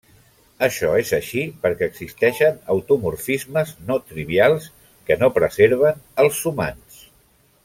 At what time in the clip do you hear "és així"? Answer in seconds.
1.01-1.43